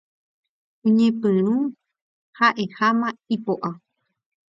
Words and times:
Oñepyrũ 0.85 1.55
ha'eháma 2.37 3.07
ipo'a. 3.35 3.69